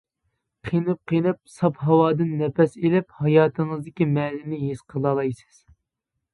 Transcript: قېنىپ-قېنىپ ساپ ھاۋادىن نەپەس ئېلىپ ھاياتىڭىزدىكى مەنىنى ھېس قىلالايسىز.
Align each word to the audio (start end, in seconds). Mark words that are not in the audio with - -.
قېنىپ-قېنىپ 0.69 1.37
ساپ 1.57 1.77
ھاۋادىن 1.89 2.33
نەپەس 2.41 2.75
ئېلىپ 2.81 3.15
ھاياتىڭىزدىكى 3.21 4.11
مەنىنى 4.17 4.63
ھېس 4.67 4.85
قىلالايسىز. 4.95 5.65